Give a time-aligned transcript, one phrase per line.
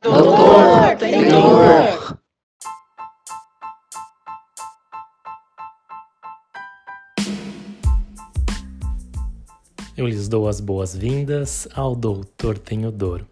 [0.00, 0.96] Doutor,
[1.28, 2.18] dor.
[9.96, 13.26] Eu lhes dou as boas-vindas ao Doutor Tenho Dor,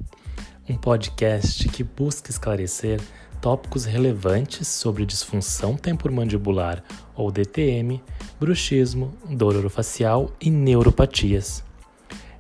[0.69, 3.01] um podcast que busca esclarecer
[3.41, 6.83] tópicos relevantes sobre disfunção temporomandibular
[7.15, 8.03] ou DTM,
[8.41, 11.66] bruxismo, dor orofacial e neuropatias.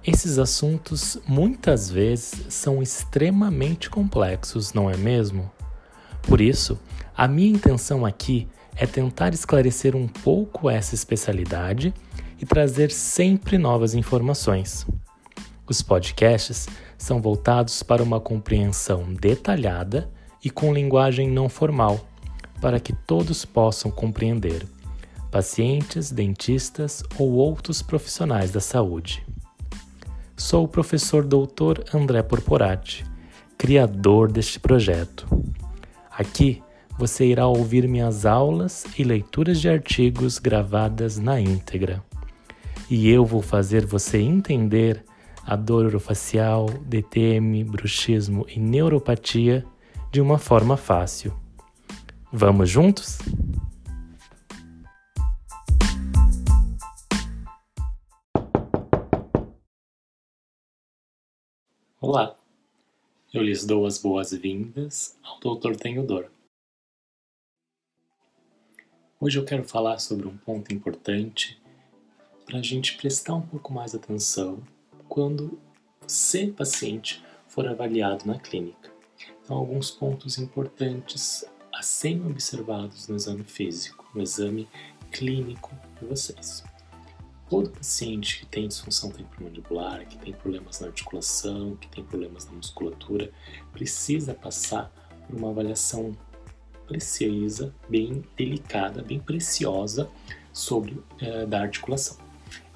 [0.06, 5.50] Esses assuntos muitas vezes são extremamente complexos, não é mesmo?
[6.22, 6.78] Por isso,
[7.16, 8.46] a minha intenção aqui
[8.76, 11.92] é tentar esclarecer um pouco essa especialidade
[12.40, 14.86] e trazer sempre novas informações.
[15.66, 20.08] Os podcasts são voltados para uma compreensão detalhada
[20.44, 22.06] e com linguagem não formal,
[22.60, 24.68] para que todos possam compreender,
[25.32, 29.26] pacientes, dentistas ou outros profissionais da saúde.
[30.36, 31.94] Sou o professor Dr.
[31.94, 33.04] André Porporati,
[33.56, 35.26] criador deste projeto.
[36.10, 36.62] Aqui
[36.98, 42.02] você irá ouvir minhas aulas e leituras de artigos gravadas na íntegra
[42.88, 45.04] e eu vou fazer você entender
[45.44, 49.64] a dor orofacial, DTM, bruxismo e neuropatia
[50.10, 51.32] de uma forma fácil.
[52.32, 53.18] Vamos juntos?
[62.08, 62.38] Olá,
[63.34, 66.30] eu lhes dou as boas-vindas ao Doutor Tenho Dor.
[69.20, 71.60] Hoje eu quero falar sobre um ponto importante
[72.44, 74.62] para a gente prestar um pouco mais atenção
[75.08, 75.58] quando
[76.00, 78.92] você, paciente, for avaliado na clínica.
[79.42, 84.68] Então, alguns pontos importantes a serem observados no exame físico, no exame
[85.10, 86.62] clínico de vocês.
[87.48, 92.52] Todo paciente que tem disfunção temporomandibular, que tem problemas na articulação, que tem problemas na
[92.52, 93.30] musculatura,
[93.72, 94.92] precisa passar
[95.26, 96.16] por uma avaliação
[96.86, 100.08] precisa, bem delicada, bem preciosa
[100.52, 102.16] sobre eh, da articulação.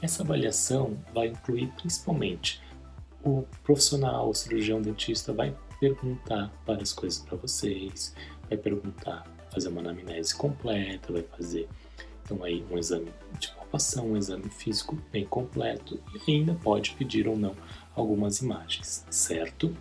[0.02, 2.60] Essa avaliação vai incluir principalmente
[3.22, 8.14] o profissional, o cirurgião dentista vai perguntar várias coisas para vocês,
[8.48, 11.68] vai perguntar, fazer uma anamnese completa, vai fazer
[12.30, 17.26] então aí um exame de palpação, um exame físico bem completo e ainda pode pedir
[17.26, 17.56] ou não
[17.94, 19.76] algumas imagens, certo?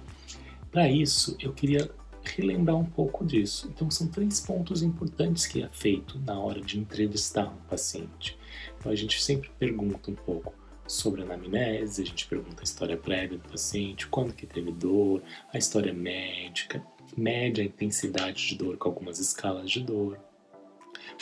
[0.71, 1.89] Para isso, eu queria
[2.23, 3.71] relembrar um pouco disso.
[3.73, 8.37] Então, são três pontos importantes que é feito na hora de entrevistar um paciente.
[8.77, 10.53] Então, a gente sempre pergunta um pouco
[10.87, 15.21] sobre a anamnese, a gente pergunta a história prévia do paciente, quando que teve dor,
[15.53, 16.83] a história médica,
[17.15, 20.19] mede a intensidade de dor com algumas escalas de dor.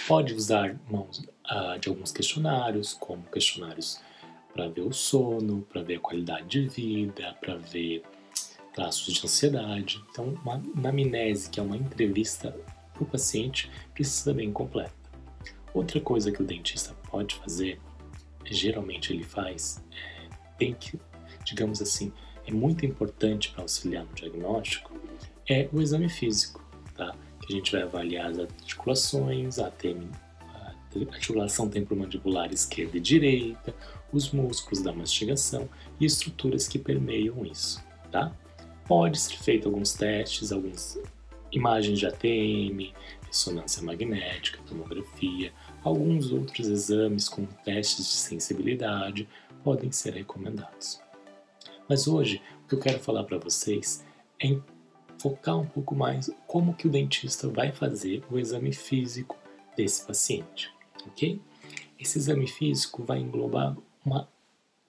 [0.05, 3.99] Pode usar mãos ah, de alguns questionários, como questionários
[4.53, 8.03] para ver o sono, para ver a qualidade de vida, para ver
[8.73, 10.03] traços de ansiedade.
[10.09, 12.55] Então, uma anamnese, que é uma entrevista
[12.93, 14.93] para o paciente, precisa bem completa.
[15.73, 17.79] Outra coisa que o dentista pode fazer,
[18.45, 20.99] geralmente ele faz, é, tem que,
[21.43, 22.11] digamos assim,
[22.45, 24.91] é muito importante para auxiliar no diagnóstico,
[25.47, 26.63] é o exame físico,
[26.95, 27.15] tá?
[27.47, 30.09] A gente vai avaliar as articulações, a, tem,
[30.53, 30.73] a
[31.13, 33.73] articulação temporomandibular esquerda e direita,
[34.11, 35.69] os músculos da mastigação
[35.99, 38.35] e estruturas que permeiam isso, tá?
[38.85, 40.99] Pode ser feito alguns testes, algumas
[41.51, 42.93] imagens de ATM,
[43.25, 45.53] ressonância magnética, tomografia,
[45.83, 49.27] alguns outros exames como testes de sensibilidade
[49.63, 51.01] podem ser recomendados.
[51.87, 54.05] Mas hoje o que eu quero falar para vocês
[54.41, 54.57] é
[55.19, 59.37] focar um pouco mais como que o dentista vai fazer o exame físico
[59.75, 60.71] desse paciente,
[61.05, 61.41] ok?
[61.99, 63.75] Esse exame físico vai englobar
[64.05, 64.27] uma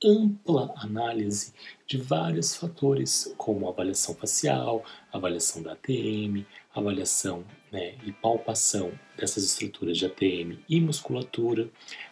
[0.05, 1.53] ampla análise
[1.87, 9.97] de vários fatores, como avaliação facial, avaliação da ATM, avaliação né, e palpação dessas estruturas
[9.99, 11.69] de ATM e musculatura.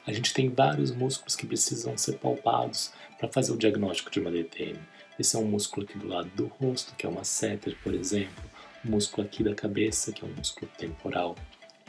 [0.06, 4.30] A gente tem vários músculos que precisam ser palpados para fazer o diagnóstico de uma
[4.30, 4.78] DTM.
[5.18, 8.44] Esse é um músculo aqui do lado do rosto, que é uma setter, por exemplo,
[8.84, 11.34] o músculo aqui da cabeça, que é um músculo temporal.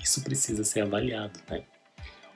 [0.01, 1.63] Isso precisa ser avaliado, né?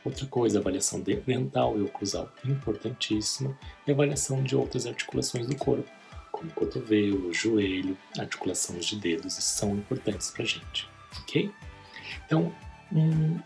[0.04, 3.58] Outra coisa, avaliação dental e oclusal importantíssima
[3.88, 5.90] e avaliação de outras articulações do corpo,
[6.32, 10.90] como cotovelo, joelho, articulações de dedos, são importantes para a gente,
[11.20, 11.52] ok?
[12.26, 12.54] Então,
[12.92, 13.40] um,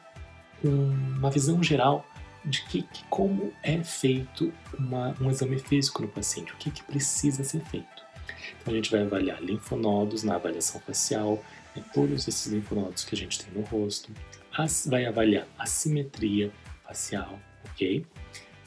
[0.63, 2.05] um, uma visão geral
[2.43, 6.83] de que, que como é feito uma, um exame físico no paciente, o que, que
[6.83, 8.05] precisa ser feito.
[8.61, 11.43] Então, a gente vai avaliar linfonodos na avaliação facial,
[11.75, 14.11] né, todos esses linfonodos que a gente tem no rosto,
[14.85, 16.51] vai avaliar a simetria
[16.83, 17.39] facial,
[17.71, 18.05] ok?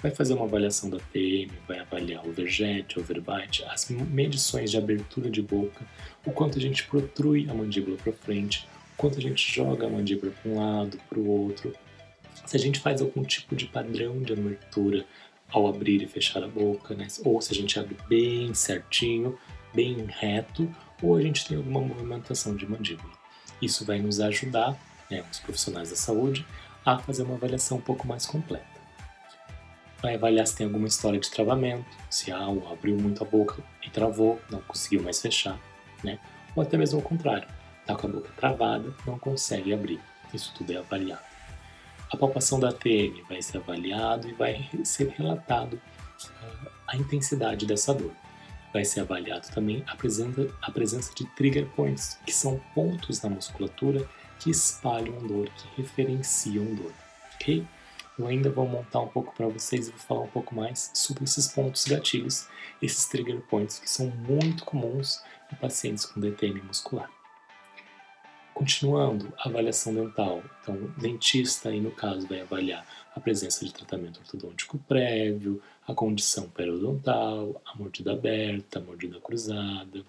[0.01, 5.31] vai fazer uma avaliação da TM, vai avaliar o overjet, overbite, as medições de abertura
[5.31, 5.85] de boca,
[6.25, 8.69] o quanto a gente protrui a mandíbula para frente,
[8.99, 11.73] quanto a gente joga a mandíbula para um lado, para o outro,
[12.45, 15.07] se a gente faz algum tipo de padrão de abertura
[15.51, 17.07] ao abrir e fechar a boca, né?
[17.25, 19.39] ou se a gente abre bem certinho,
[19.73, 20.69] bem reto,
[21.01, 23.13] ou a gente tem alguma movimentação de mandíbula.
[23.63, 24.77] Isso vai nos ajudar,
[25.11, 26.45] né, os profissionais da saúde,
[26.85, 28.67] a fazer uma avaliação um pouco mais completa.
[30.03, 33.91] Vai avaliar se tem alguma história de travamento, se ah, abriu muito a boca e
[33.91, 35.59] travou, não conseguiu mais fechar,
[36.03, 36.19] né?
[36.55, 37.49] ou até mesmo ao contrário,
[37.89, 39.99] está com a boca travada, não consegue abrir.
[40.35, 41.23] Isso tudo é avaliado.
[42.13, 47.95] A palpação da TM vai ser avaliado e vai ser relatado uh, a intensidade dessa
[47.95, 48.13] dor.
[48.73, 53.31] Vai ser avaliado também a presença, a presença de trigger points, que são pontos na
[53.31, 54.07] musculatura
[54.39, 56.93] que espalham dor, que referenciam dor,
[57.35, 57.67] ok?
[58.19, 61.25] Eu ainda vou montar um pouco para vocês e vou falar um pouco mais sobre
[61.25, 62.49] esses pontos gatilhos,
[62.83, 67.18] esses trigger points que são muito comuns em pacientes com DTM muscular.
[68.59, 70.43] Continuando, avaliação dental.
[70.61, 72.85] Então, o dentista aí no caso vai avaliar
[73.15, 80.05] a presença de tratamento ortodôntico prévio, a condição periodontal, a mordida aberta, a mordida cruzada.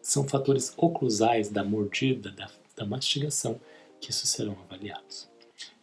[0.00, 3.60] São fatores oclusais da mordida, da, da mastigação,
[4.00, 5.28] que isso serão avaliados.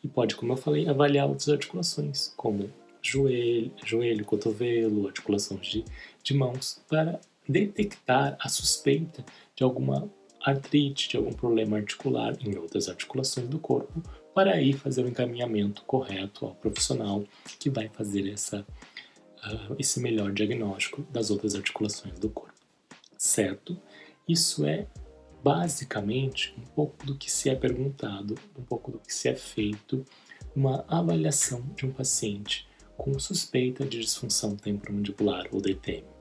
[0.04, 5.86] E pode, como eu falei, avaliar outras articulações, como joelho, joelho cotovelo, articulações de,
[6.24, 9.24] de mãos, para detectar a suspeita
[9.56, 10.10] de alguma
[10.42, 14.02] artrite, de algum problema articular em outras articulações do corpo,
[14.34, 17.24] para aí fazer o encaminhamento correto ao profissional
[17.60, 22.54] que vai fazer essa, uh, esse melhor diagnóstico das outras articulações do corpo.
[23.18, 23.78] Certo?
[24.28, 24.88] Isso é
[25.44, 30.06] basicamente um pouco do que se é perguntado, um pouco do que se é feito
[30.56, 36.19] numa avaliação de um paciente com suspeita de disfunção temporomandibular ou DTM.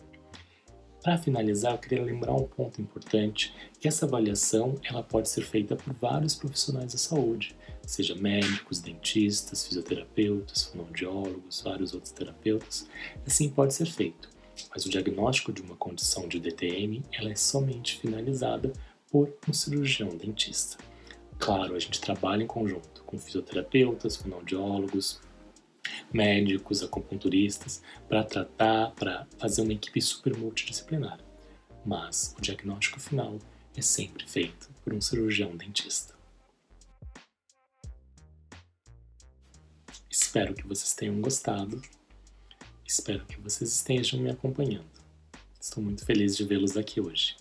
[1.02, 5.76] Para finalizar, eu queria lembrar um ponto importante, que essa avaliação ela pode ser feita
[5.76, 7.54] por vários profissionais da saúde,
[7.86, 12.88] seja médicos, dentistas, fisioterapeutas, fonoaudiólogos, vários outros terapeutas,
[13.26, 14.28] assim pode ser feito.
[14.70, 18.72] Mas o diagnóstico de uma condição de DTM ela é somente finalizada
[19.10, 20.76] por um cirurgião dentista.
[21.38, 25.20] Claro, a gente trabalha em conjunto com fisioterapeutas, fonoaudiólogos,
[26.12, 31.20] médicos, acupunturistas, para tratar, para fazer uma equipe super multidisciplinar.
[31.84, 33.38] Mas o diagnóstico final
[33.76, 36.14] é sempre feito por um cirurgião dentista.
[40.10, 41.80] Espero que vocês tenham gostado.
[42.86, 44.90] Espero que vocês estejam me acompanhando.
[45.60, 47.36] Estou muito feliz de vê-los aqui hoje.